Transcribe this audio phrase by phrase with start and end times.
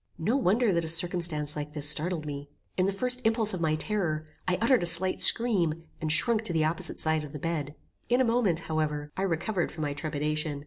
[0.17, 2.49] No wonder that a circumstance like this startled me.
[2.75, 6.53] In the first impulse of my terror, I uttered a slight scream, and shrunk to
[6.53, 7.75] the opposite side of the bed.
[8.09, 10.59] In a moment, however, I recovered from my trepidation.